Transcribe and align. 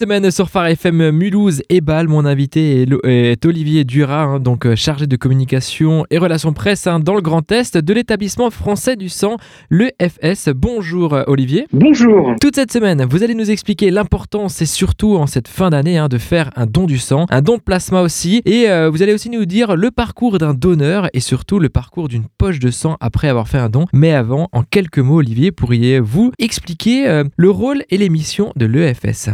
semaine 0.00 0.30
sur 0.30 0.48
Phare 0.48 0.68
FM 0.68 1.10
Mulhouse 1.10 1.60
et 1.70 1.80
Bâle. 1.80 2.06
Mon 2.06 2.24
invité 2.24 2.86
est, 3.02 3.44
Olivier 3.44 3.82
Dura, 3.82 4.22
hein, 4.22 4.38
donc 4.38 4.64
euh, 4.64 4.76
chargé 4.76 5.08
de 5.08 5.16
communication 5.16 6.06
et 6.10 6.18
relations 6.18 6.52
presse 6.52 6.86
hein, 6.86 7.00
dans 7.00 7.16
le 7.16 7.20
Grand 7.20 7.50
Est 7.50 7.76
de 7.76 7.92
l'établissement 7.92 8.48
français 8.50 8.94
du 8.94 9.08
sang, 9.08 9.38
l'EFS. 9.70 10.50
Bonjour 10.54 11.14
euh, 11.14 11.24
Olivier. 11.26 11.66
Bonjour. 11.72 12.36
Toute 12.40 12.54
cette 12.54 12.70
semaine, 12.70 13.06
vous 13.10 13.24
allez 13.24 13.34
nous 13.34 13.50
expliquer 13.50 13.90
l'importance 13.90 14.62
et 14.62 14.66
surtout 14.66 15.16
en 15.16 15.26
cette 15.26 15.48
fin 15.48 15.70
d'année 15.70 15.98
hein, 15.98 16.06
de 16.06 16.18
faire 16.18 16.52
un 16.54 16.66
don 16.66 16.84
du 16.84 16.98
sang, 16.98 17.26
un 17.28 17.42
don 17.42 17.56
de 17.56 17.62
plasma 17.62 18.02
aussi. 18.02 18.40
Et 18.44 18.70
euh, 18.70 18.90
vous 18.90 19.02
allez 19.02 19.14
aussi 19.14 19.30
nous 19.30 19.46
dire 19.46 19.74
le 19.74 19.90
parcours 19.90 20.38
d'un 20.38 20.54
donneur 20.54 21.08
et 21.12 21.18
surtout 21.18 21.58
le 21.58 21.70
parcours 21.70 22.06
d'une 22.06 22.26
poche 22.38 22.60
de 22.60 22.70
sang 22.70 22.96
après 23.00 23.28
avoir 23.28 23.48
fait 23.48 23.58
un 23.58 23.68
don. 23.68 23.86
Mais 23.92 24.12
avant, 24.12 24.48
en 24.52 24.62
quelques 24.62 25.00
mots, 25.00 25.18
Olivier, 25.18 25.50
pourriez-vous 25.50 26.30
expliquer 26.38 27.24
le 27.36 27.50
rôle 27.50 27.82
et 27.90 27.98
les 27.98 28.10
missions 28.10 28.52
de 28.54 28.66
l'EFS 28.66 29.30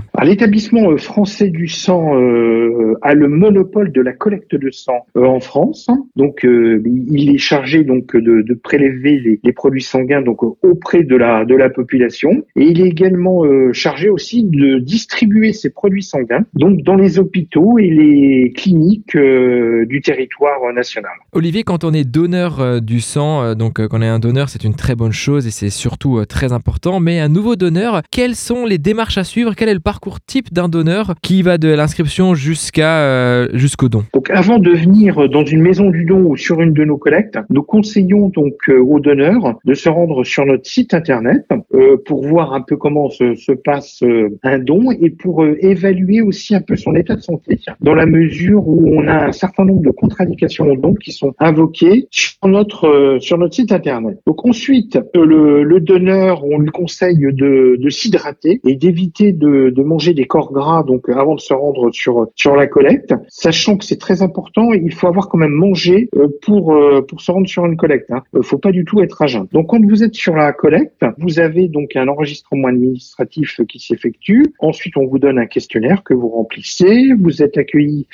L'établissement 0.55 0.93
euh, 0.93 0.99
français 0.99 1.49
du 1.49 1.67
sang 1.67 2.17
euh, 2.17 2.95
a 3.03 3.15
le 3.15 3.27
monopole 3.27 3.91
de 3.91 4.01
la 4.01 4.13
collecte 4.13 4.55
de 4.55 4.71
sang 4.71 5.05
euh, 5.17 5.25
en 5.25 5.41
France. 5.41 5.89
Donc, 6.15 6.45
il 6.45 7.35
est 7.35 7.39
chargé 7.39 7.83
donc 7.83 8.17
de, 8.17 8.55
prélever 8.55 9.41
les, 9.43 9.53
produits 9.53 9.83
sanguins 9.83 10.23
donc 10.23 10.45
auprès 10.63 11.03
de 11.03 11.17
la 11.17 11.45
de 11.45 11.57
la 11.57 11.71
population 11.71 12.45
et 12.55 12.67
il 12.67 12.81
est 12.81 12.87
également 12.87 13.43
chargé 13.73 14.09
aussi 14.09 14.45
de 14.45 14.79
distribuer 14.79 15.53
ces 15.53 15.71
produits 15.71 16.03
sanguins 16.03 16.45
donc 16.55 16.83
dans 16.83 16.95
les 16.95 17.19
hôpitaux 17.19 17.79
et 17.79 17.91
les 17.91 18.53
cliniques 18.55 19.17
du 19.17 20.01
territoire 20.03 20.73
national. 20.73 21.13
Olivier, 21.33 21.65
quand 21.65 21.83
on 21.83 21.93
est 21.93 22.05
donneur 22.05 22.81
du 22.81 23.01
sang, 23.01 23.55
donc 23.55 23.85
quand 23.87 23.99
on 23.99 24.03
est 24.03 24.09
un 24.09 24.21
donneur, 24.21 24.49
c'est 24.49 24.63
une 24.63 24.75
très 24.75 24.95
bonne 24.95 25.13
chose 25.13 25.47
et 25.47 25.51
c'est 25.51 25.71
surtout 25.71 26.25
très 26.27 26.53
important. 26.53 27.01
Mais 27.01 27.19
un 27.19 27.29
nouveau 27.29 27.57
donneur, 27.57 28.03
quelles 28.11 28.37
sont 28.37 28.67
les 28.67 28.79
démarches 28.79 29.19
à 29.19 29.25
suivre? 29.25 29.55
Quel 29.57 29.69
est 29.69 29.75
le 29.75 29.81
parcours 29.81 30.21
type 30.21 30.44
d'un 30.53 30.69
donneur 30.69 31.15
qui 31.23 31.43
va 31.43 31.59
de 31.59 31.69
l'inscription 31.69 32.35
jusqu'à 32.35 32.99
euh, 33.01 33.49
jusqu'au 33.55 33.89
don. 33.89 34.05
Donc 34.13 34.31
avant 34.31 34.59
de 34.59 34.71
venir 34.71 35.29
dans 35.29 35.45
une 35.45 35.63
maison 35.63 35.91
du 35.91 36.05
don 36.05 36.23
ou 36.25 36.37
sur 36.37 36.61
une 36.61 36.73
de 36.73 36.85
nos 36.85 36.97
collectes, 36.97 37.39
nous 37.51 37.63
conseillons 37.63 38.29
donc 38.29 38.55
euh, 38.69 38.79
aux 38.79 39.01
donneurs 39.01 39.59
de 39.65 39.75
se 39.75 39.89
rendre 39.89 40.25
sur 40.25 40.47
notre 40.47 40.67
site 40.67 40.95
internet 40.95 41.47
euh, 41.75 41.97
pour 42.05 42.27
voir 42.27 42.53
un 42.53 42.61
peu 42.61 42.77
comment 42.77 43.11
se, 43.11 43.35
se 43.35 43.53
passe 43.53 44.03
un 44.43 44.59
don 44.59 44.91
et 44.91 45.11
pour 45.11 45.45
évaluer 45.61 46.21
aussi 46.21 46.55
un 46.55 46.61
peu 46.61 46.77
son 46.77 46.95
état 46.95 47.17
de 47.17 47.21
santé 47.21 47.59
dans 47.81 47.95
la 47.95 48.07
mesure 48.07 48.67
où 48.67 48.97
on 48.97 49.07
a 49.07 49.27
un 49.27 49.33
certain 49.33 49.65
nombre 49.65 49.83
de 49.83 49.91
contre-indications 49.91 50.67
au 50.67 50.77
don 50.77 50.95
qui 50.95 51.13
sont 51.13 51.35
invoquées 51.39 52.09
sur 52.11 52.49
notre 52.49 53.19
site 53.51 53.73
internet. 53.73 54.19
Donc 54.27 54.45
ensuite 54.45 54.99
le, 55.15 55.81
donneur 55.81 56.45
on 56.45 56.59
lui 56.59 56.71
conseille 56.71 57.19
de, 57.33 57.77
de 57.79 57.91
s'hydrater 57.91 58.61
et 58.67 58.77
d'éviter 58.77 59.33
de, 59.33 59.71
de 59.71 59.83
manger 59.83 60.15
des 60.15 60.27
corps 60.35 60.53
gras 60.53 60.83
donc 60.83 61.09
euh, 61.09 61.15
avant 61.15 61.37
de 61.37 61.41
se 61.41 61.55
rendre 61.55 61.93
sur 61.93 62.27
sur 62.35 62.57
la 62.57 62.67
collecte, 62.67 63.15
sachant 63.29 63.77
que 63.77 63.85
c'est 63.85 64.01
très 64.01 64.21
important, 64.21 64.73
il 64.73 64.93
faut 64.93 65.07
avoir 65.07 65.29
quand 65.29 65.39
même 65.39 65.53
mangé 65.53 66.09
euh, 66.17 66.27
pour 66.43 66.75
euh, 66.75 67.03
pour 67.03 67.21
se 67.21 67.31
rendre 67.31 67.47
sur 67.47 67.65
une 67.67 67.77
collecte. 67.77 68.11
Hein. 68.11 68.25
Faut 68.43 68.59
pas 68.59 68.73
du 68.73 68.85
tout 68.85 69.01
être 69.01 69.23
à 69.23 69.29
jeun. 69.29 69.47
Donc 69.53 69.69
quand 69.69 69.81
vous 69.81 70.03
êtes 70.03 70.17
sur 70.17 70.35
la 70.35 70.53
collecte, 70.53 71.05
vous 71.19 71.39
avez 71.39 71.69
donc 71.69 71.95
un 71.95 72.09
enregistrement 72.09 72.67
administratif 72.67 73.61
qui 73.69 73.79
s'effectue. 73.79 74.43
Ensuite, 74.59 74.97
on 74.97 75.07
vous 75.07 75.21
donne 75.21 75.39
un 75.39 75.47
questionnaire 75.47 76.03
que 76.03 76.15
vous 76.15 76.29
remplissez. 76.29 77.13
Vous 77.17 77.41
êtes 77.41 77.57
accueilli 77.57 78.09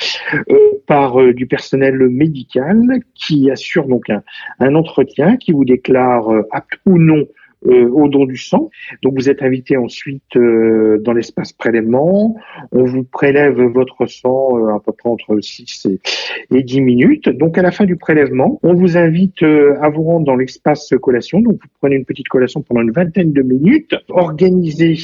par 0.86 1.16
du 1.32 1.46
personnel 1.46 1.96
médical 2.10 2.82
qui 3.14 3.50
assure 3.50 3.86
donc 3.86 4.10
un, 4.10 4.22
un 4.58 4.74
entretien 4.74 5.38
qui 5.38 5.52
vous 5.52 5.64
déclare 5.64 6.28
apte 6.50 6.74
ou 6.84 6.98
non 6.98 7.24
au 7.66 8.08
don 8.08 8.24
du 8.24 8.36
sang. 8.36 8.70
Donc 9.02 9.14
vous 9.16 9.28
êtes 9.28 9.42
invité 9.42 9.76
ensuite 9.76 10.36
euh, 10.36 10.98
dans 11.02 11.12
l'espace 11.12 11.52
prélèvement. 11.52 12.36
On 12.72 12.84
vous 12.84 13.04
prélève 13.04 13.60
votre 13.60 14.06
sang 14.06 14.56
euh, 14.56 14.74
à 14.74 14.80
peu 14.80 14.92
près 14.92 15.10
entre 15.10 15.38
6 15.40 15.86
et, 15.86 16.56
et, 16.56 16.62
10 16.62 16.80
minutes. 16.80 17.28
Donc 17.28 17.58
à 17.58 17.62
la 17.62 17.70
fin 17.70 17.84
du 17.84 17.96
prélèvement, 17.96 18.58
on 18.62 18.74
vous 18.74 18.96
invite 18.96 19.42
à 19.42 19.88
vous 19.90 20.02
rendre 20.02 20.26
dans 20.26 20.36
l'espace 20.36 20.92
collation. 21.00 21.40
Donc 21.40 21.54
vous 21.54 21.68
prenez 21.80 21.96
une 21.96 22.04
petite 22.04 22.28
collation 22.28 22.62
pendant 22.62 22.80
une 22.80 22.92
vingtaine 22.92 23.32
de 23.32 23.42
minutes, 23.42 23.94
organisée 24.08 24.96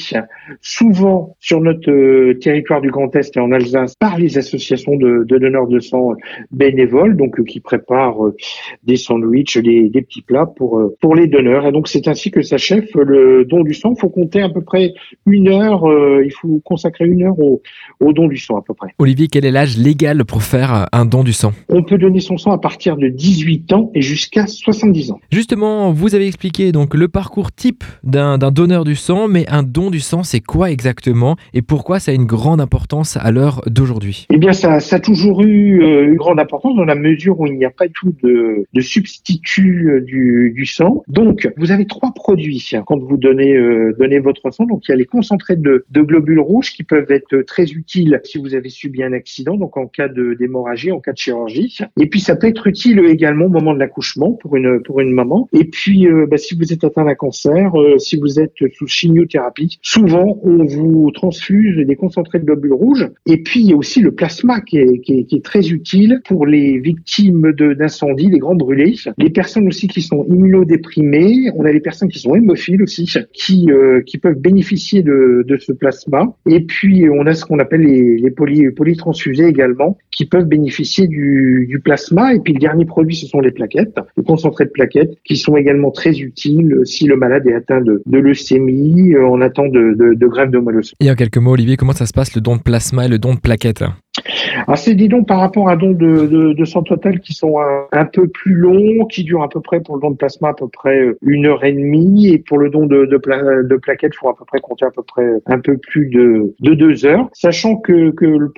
souvent 0.61 1.35
sur 1.39 1.61
notre 1.61 2.33
territoire 2.39 2.81
du 2.81 2.89
Grand 2.89 3.15
Est 3.15 3.37
et 3.37 3.39
en 3.39 3.51
Alsace 3.51 3.95
par 3.95 4.17
les 4.17 4.37
associations 4.37 4.95
de, 4.95 5.23
de 5.23 5.37
donneurs 5.37 5.67
de 5.67 5.79
sang 5.79 6.13
bénévoles, 6.51 7.15
donc 7.15 7.43
qui 7.45 7.59
préparent 7.59 8.31
des 8.83 8.97
sandwichs, 8.97 9.57
des, 9.57 9.89
des 9.89 10.01
petits 10.01 10.21
plats 10.21 10.45
pour 10.45 10.91
pour 11.01 11.15
les 11.15 11.27
donneurs. 11.27 11.67
Et 11.67 11.71
donc 11.71 11.87
c'est 11.87 12.07
ainsi 12.07 12.31
que 12.31 12.41
s'achève 12.47 12.85
le 12.95 13.45
don 13.45 13.63
du 13.63 13.73
sang. 13.73 13.93
Il 13.95 13.99
faut 13.99 14.09
compter 14.09 14.41
à 14.41 14.49
peu 14.49 14.61
près 14.61 14.93
une 15.25 15.47
heure, 15.47 15.87
euh, 15.89 16.23
il 16.25 16.31
faut 16.31 16.61
consacrer 16.63 17.05
une 17.05 17.23
heure 17.23 17.39
au, 17.39 17.61
don 18.13 18.27
du 18.27 18.37
sang 18.37 18.57
à 18.57 18.61
peu 18.61 18.73
près. 18.73 18.89
Olivier, 18.99 19.27
quel 19.27 19.45
est 19.45 19.51
l'âge 19.51 19.77
légal 19.77 20.25
pour 20.25 20.43
faire 20.43 20.87
un 20.91 21.05
don 21.05 21.23
du 21.23 21.33
sang? 21.33 21.53
On 21.69 21.83
peut 21.83 21.97
donner 21.97 22.19
son 22.19 22.37
sang 22.37 22.51
à 22.51 22.57
partir 22.57 22.97
de 22.97 23.07
18 23.09 23.73
ans 23.73 23.91
et 23.93 24.01
jusqu'à 24.01 24.47
70 24.47 25.11
ans. 25.11 25.19
Justement, 25.31 25.91
vous 25.91 26.15
avez 26.15 26.27
expliqué 26.27 26.71
donc 26.71 26.93
le 26.93 27.07
parcours 27.07 27.51
type 27.51 27.83
d'un 28.03 28.37
donneur 28.37 28.85
du 28.85 28.95
sang, 28.95 29.27
mais 29.27 29.47
un 29.49 29.63
don 29.63 29.89
du 29.89 29.99
sang, 29.99 30.23
c'est 30.23 30.39
quoi 30.39 30.71
exactement? 30.71 31.35
Et 31.53 31.61
pourquoi 31.61 31.99
ça 31.99 32.11
a 32.11 32.15
une 32.15 32.25
grande 32.25 32.61
importance 32.61 33.17
à 33.17 33.31
l'heure 33.31 33.61
d'aujourd'hui? 33.67 34.25
Eh 34.31 34.37
bien, 34.37 34.53
ça, 34.53 34.79
ça, 34.79 34.97
a 34.97 34.99
toujours 34.99 35.43
eu 35.43 35.83
euh, 35.83 36.07
une 36.07 36.15
grande 36.15 36.39
importance 36.39 36.75
dans 36.75 36.85
la 36.85 36.95
mesure 36.95 37.39
où 37.39 37.47
il 37.47 37.57
n'y 37.57 37.65
a 37.65 37.69
pas 37.69 37.87
du 37.87 37.93
tout 37.93 38.13
de, 38.23 38.65
de 38.73 38.81
substitut 38.81 39.89
euh, 39.89 40.01
du, 40.01 40.53
du 40.55 40.65
sang. 40.65 41.03
Donc, 41.07 41.51
vous 41.57 41.71
avez 41.71 41.85
trois 41.85 42.13
produits 42.13 42.36
quand 42.85 42.99
vous 42.99 43.17
donnez, 43.17 43.55
euh, 43.55 43.95
donnez 43.97 44.19
votre 44.19 44.51
sang. 44.51 44.65
Donc 44.65 44.87
il 44.87 44.91
y 44.91 44.93
a 44.93 44.97
les 44.97 45.05
concentrés 45.05 45.55
de, 45.55 45.85
globules 45.95 46.39
rouges 46.39 46.71
qui 46.71 46.83
peuvent 46.83 47.11
être 47.11 47.41
très 47.41 47.71
utiles 47.71 48.21
si 48.23 48.37
vous 48.37 48.55
avez 48.55 48.69
subi 48.69 49.03
un 49.03 49.13
accident, 49.13 49.55
donc 49.55 49.77
en 49.77 49.87
cas 49.87 50.07
d'hémorragie, 50.07 50.91
en 50.91 50.99
cas 50.99 51.13
de 51.13 51.17
chirurgie. 51.17 51.77
Et 51.99 52.07
puis 52.07 52.19
ça 52.19 52.35
peut 52.35 52.47
être 52.47 52.67
utile 52.67 52.99
également 52.99 53.45
au 53.45 53.49
moment 53.49 53.73
de 53.73 53.79
l'accouchement 53.79 54.33
pour 54.33 54.55
une 54.55 55.11
maman. 55.11 55.49
Et 55.53 55.65
puis 55.65 56.07
euh, 56.07 56.25
bah, 56.29 56.37
si 56.37 56.55
vous 56.55 56.71
êtes 56.73 56.83
atteint 56.83 57.05
d'un 57.05 57.15
cancer, 57.15 57.79
euh, 57.79 57.97
si 57.97 58.17
vous 58.17 58.39
êtes 58.39 58.53
sous 58.73 58.87
chimiothérapie, 58.87 59.79
souvent 59.81 60.39
on 60.43 60.63
vous 60.63 61.11
transfuse 61.11 61.85
des 61.85 61.95
concentrés 61.95 62.39
de 62.39 62.45
globules 62.45 62.73
rouges. 62.73 63.09
Et 63.25 63.37
puis 63.37 63.61
il 63.61 63.69
y 63.69 63.73
a 63.73 63.75
aussi 63.75 64.01
le 64.01 64.11
plasma 64.11 64.61
qui 64.61 64.77
est, 64.77 65.43
très 65.43 65.69
utile 65.69 66.21
pour 66.25 66.45
les 66.45 66.79
victimes 66.79 67.51
d'incendie, 67.53 68.27
les 68.27 68.39
grands 68.39 68.55
brûlés, 68.55 68.95
les 69.17 69.29
personnes 69.29 69.67
aussi 69.67 69.87
qui 69.87 70.01
sont 70.01 70.25
immunodéprimées. 70.25 71.51
On 71.55 71.63
a 71.65 71.71
les 71.71 71.79
personnes 71.79 72.09
qui 72.09 72.19
sont 72.19 72.26
hémophiles 72.35 72.81
aussi, 72.83 73.09
qui, 73.33 73.71
euh, 73.71 74.01
qui 74.05 74.17
peuvent 74.17 74.39
bénéficier 74.39 75.03
de, 75.03 75.45
ce 75.59 75.71
plasma. 75.71 76.35
Et 76.47 76.61
puis, 76.61 77.07
on 77.09 77.25
a 77.25 77.33
ce 77.33 77.45
qu'on 77.45 77.59
appelle 77.59 77.81
les, 77.81 78.17
les 78.17 78.31
poly, 78.31 78.69
polytransfusés 78.71 79.47
également, 79.47 79.97
qui 80.11 80.25
peuvent 80.25 80.45
bénéficier 80.45 81.07
du, 81.07 81.81
plasma. 81.83 82.33
Et 82.33 82.39
puis, 82.39 82.53
le 82.53 82.59
dernier 82.59 82.85
produit, 82.85 83.15
ce 83.15 83.27
sont 83.27 83.39
les 83.39 83.51
plaquettes, 83.51 83.95
les 84.17 84.23
concentrés 84.23 84.65
de 84.65 84.71
plaquettes, 84.71 85.15
qui 85.23 85.35
sont 85.35 85.55
également 85.55 85.91
très 85.91 86.19
utiles 86.19 86.81
si 86.85 87.05
le 87.05 87.15
malade 87.15 87.47
est 87.47 87.53
atteint 87.53 87.81
de, 87.81 88.01
leucémie, 88.11 89.13
euh, 89.13 89.27
en 89.27 89.41
attente 89.41 89.71
de, 89.71 89.93
de, 89.93 90.13
de 90.13 90.27
grève 90.27 90.49
de 90.49 90.57
moelle 90.57 90.81
Et 90.99 91.09
en 91.11 91.15
quelques 91.15 91.37
mots, 91.37 91.51
Olivier, 91.51 91.77
comment 91.77 91.93
ça 91.93 92.05
se 92.05 92.13
passe 92.13 92.35
le 92.35 92.41
don 92.41 92.57
de 92.57 92.61
plasma 92.61 93.05
et 93.05 93.09
le 93.09 93.19
don 93.19 93.35
de 93.35 93.39
plaquettes? 93.39 93.83
Ah, 94.67 94.75
c'est 94.75 94.95
des 94.95 95.07
dons 95.07 95.23
par 95.23 95.39
rapport 95.39 95.69
à 95.69 95.75
dons 95.75 95.91
de, 95.91 96.27
de, 96.27 96.53
de 96.53 96.65
sang 96.65 96.83
total 96.83 97.19
qui 97.19 97.33
sont 97.33 97.55
un, 97.91 98.05
peu 98.05 98.27
plus 98.27 98.53
longs, 98.53 99.05
qui 99.05 99.23
durent 99.23 99.43
à 99.43 99.49
peu 99.49 99.61
près 99.61 99.79
pour 99.81 99.95
le 99.95 100.01
don 100.01 100.11
de 100.11 100.17
plasma 100.17 100.49
à 100.49 100.53
peu 100.53 100.67
près 100.67 100.99
euh, 100.99 101.17
une 101.21 101.45
heure 101.45 101.63
et 101.63 101.73
demie, 101.73 102.29
et 102.29 102.39
pour 102.39 102.57
le 102.57 102.69
don 102.69 102.85
de, 102.85 103.05
plaquettes, 103.17 104.13
il 104.13 104.17
faut 104.17 104.29
à 104.29 104.35
peu 104.35 104.45
près 104.45 104.59
compter 104.59 104.85
à 104.85 104.91
peu 104.91 105.03
près 105.03 105.27
un 105.45 105.59
peu 105.59 105.77
plus 105.77 106.07
de, 106.07 106.53
de 106.59 106.73
deux 106.73 107.05
heures, 107.05 107.29
sachant 107.33 107.77
que, 107.77 108.13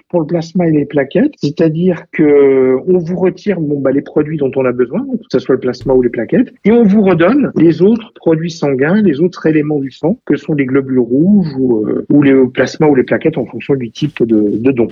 pour 0.10 0.22
le 0.22 0.28
plasma 0.28 0.68
et 0.68 0.72
les 0.72 0.86
plaquettes, 0.86 1.34
c'est-à-dire 1.38 2.04
que 2.12 2.78
on 2.88 2.98
vous 2.98 3.18
retire 3.18 3.58
bah 3.60 3.92
les 3.92 4.02
produits 4.02 4.38
dont 4.38 4.52
on 4.56 4.66
a 4.66 4.72
besoin, 4.72 5.02
que 5.02 5.26
ce 5.32 5.40
soit 5.40 5.56
le 5.56 5.62
plasma 5.62 5.94
ou 5.94 6.02
les 6.02 6.10
plaquettes, 6.10 6.54
et 6.66 6.72
on 6.72 6.84
vous 6.84 7.02
redonne 7.02 7.52
les 7.56 7.82
autres 7.82 8.12
produits 8.16 8.52
sanguins, 8.52 9.02
les 9.02 9.22
autres 9.22 9.46
éléments 9.46 9.80
du 9.80 9.92
sang, 9.92 10.18
que 10.26 10.36
sont 10.36 10.54
les 10.54 10.66
globules 10.66 11.00
rouges 11.00 11.54
ou, 11.58 11.86
euh, 11.86 12.06
ou 12.10 12.22
les 12.22 12.34
plasma 12.54 12.88
ou 12.88 12.96
les 12.96 13.04
plaquettes 13.04 13.38
en 13.38 13.46
fonction 13.46 13.76
du 13.76 13.92
type 13.92 14.24
de, 14.24 14.58
de 14.58 14.72
don. 14.72 14.88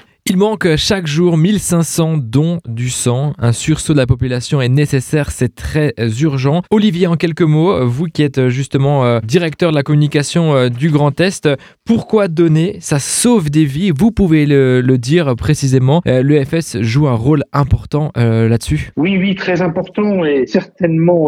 Chaque 0.78 1.08
jour 1.08 1.38
1500 1.38 2.18
dons 2.18 2.60
du 2.68 2.90
sang. 2.90 3.34
Un 3.38 3.52
sursaut 3.52 3.94
de 3.94 3.98
la 3.98 4.08
population 4.08 4.62
est 4.62 4.70
nécessaire, 4.70 5.32
c'est 5.32 5.54
très 5.54 5.94
urgent. 6.22 6.62
Olivier, 6.72 7.08
en 7.08 7.16
quelques 7.16 7.42
mots, 7.42 7.86
vous 7.86 8.06
qui 8.06 8.24
êtes 8.24 8.50
justement 8.50 9.06
euh, 9.06 9.20
directeur 9.24 9.72
de 9.72 9.76
la 9.76 9.84
communication 9.84 10.56
euh, 10.56 10.70
du 10.70 10.90
Grand 10.90 11.20
Est, 11.20 11.50
pourquoi 11.86 12.28
donner? 12.28 12.78
Ça 12.80 13.00
sauve 13.00 13.50
des 13.50 13.66
vies, 13.66 13.92
vous 13.92 14.12
pouvez 14.12 14.46
le, 14.46 14.82
dire 14.98 15.36
précisément. 15.36 16.02
Euh, 16.08 16.24
L'EFS 16.24 16.82
joue 16.82 17.08
un 17.08 17.14
rôle 17.14 17.44
important 17.54 18.12
là-dessus 18.16 18.92
Oui, 18.98 19.18
oui, 19.18 19.36
très 19.36 19.62
important 19.62 20.26
et 20.26 20.48
certainement 20.48 21.28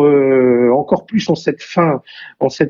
encore 0.74 1.06
plus 1.06 1.30
en 1.30 1.36
cette 1.36 1.62
fin, 1.62 2.02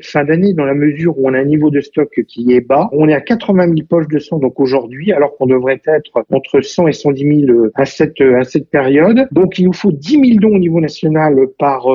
fin 0.02 0.24
d'année, 0.24 0.52
dans 0.52 0.64
la 0.64 0.74
mesure 0.74 1.18
où 1.18 1.28
on 1.28 1.34
a 1.34 1.38
un 1.38 1.44
niveau 1.44 1.70
de 1.70 1.80
stock 1.80 2.08
qui 2.28 2.52
est 2.52 2.60
bas. 2.60 2.88
On 2.92 3.08
est 3.08 3.14
à 3.14 3.20
80 3.20 3.64
000 3.64 3.74
poches 3.88 4.08
de 4.08 4.18
sang 4.18 4.38
donc 4.38 4.60
aujourd'hui, 4.60 5.12
alors 5.12 5.36
qu'on 5.36 5.46
devrait 5.46 5.80
être 5.86 6.24
entre 6.40 6.60
100 6.60 6.88
et 6.88 6.92
70 6.92 7.46
000 7.46 7.58
à 7.74 7.84
cette 7.84 8.20
à 8.20 8.44
cette 8.44 8.70
période. 8.70 9.28
Donc 9.32 9.58
il 9.58 9.66
nous 9.66 9.72
faut 9.72 9.92
10 9.92 10.10
000 10.10 10.40
dons 10.40 10.56
au 10.56 10.58
niveau 10.58 10.80
national 10.80 11.36
par 11.58 11.86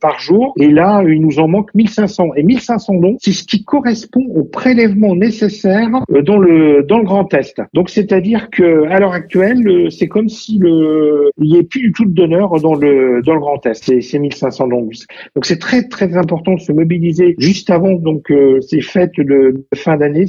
par 0.00 0.18
jour. 0.18 0.54
Et 0.58 0.68
là, 0.68 1.02
il 1.06 1.20
nous 1.20 1.38
en 1.38 1.48
manque 1.48 1.74
1500. 1.74 2.30
Et 2.36 2.42
1500 2.42 2.94
dons, 2.94 3.16
c'est 3.20 3.32
ce 3.32 3.44
qui 3.44 3.64
correspond 3.64 4.24
au 4.34 4.44
prélèvement 4.44 5.14
nécessaire 5.14 5.88
dans 6.24 6.38
le 6.38 6.82
dans 6.82 6.98
le 6.98 7.04
Grand 7.04 7.32
Est. 7.34 7.60
Donc 7.74 7.90
c'est-à-dire 7.90 8.50
que 8.50 8.84
à 8.88 9.00
l'heure 9.00 9.12
actuelle, 9.12 9.88
c'est 9.90 10.08
comme 10.08 10.28
si 10.28 10.60
il 10.62 11.30
n'y 11.38 11.58
ait 11.58 11.62
plus 11.62 11.80
du 11.80 11.92
tout 11.92 12.04
de 12.04 12.12
donneurs 12.12 12.60
dans 12.60 12.74
le 12.74 13.22
dans 13.22 13.34
le 13.34 13.40
Grand 13.40 13.64
Est. 13.66 13.84
C'est, 13.84 14.00
c'est 14.00 14.18
1500 14.18 14.68
dons. 14.68 14.88
Donc 15.34 15.46
c'est 15.46 15.58
très 15.58 15.84
très 15.88 16.16
important 16.16 16.54
de 16.54 16.60
se 16.60 16.72
mobiliser 16.72 17.34
juste 17.38 17.70
avant 17.70 17.92
donc 17.92 18.30
euh, 18.30 18.60
ces 18.60 18.80
fêtes 18.80 19.18
de, 19.18 19.64
fin 19.74 19.96
d'année. 19.96 20.26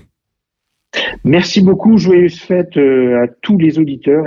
Merci 1.24 1.60
beaucoup, 1.60 1.98
joyeuses 1.98 2.40
fêtes 2.40 2.76
euh, 2.76 3.22
à 3.22 3.28
tous 3.42 3.58
les 3.58 3.78
auditeurs 3.78 4.26